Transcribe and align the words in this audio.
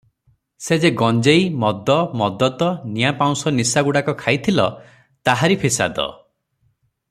ସେ 0.67 0.77
ଯେ 0.85 0.89
ଗଞ୍ଜେଇ– 1.01 1.43
ମଦ– 1.63 1.97
ମଦତ– 2.21 2.71
ନିଆଁ 2.95 3.13
ପାଉଁଶ 3.21 3.53
ନିଶା 3.59 3.85
ଗୁଡ଼ାକ 3.89 4.17
ଖାଇଥିଲ, 4.23 4.67
ତାହାରି 5.31 5.61
ଫିସାଦ। 5.65 6.11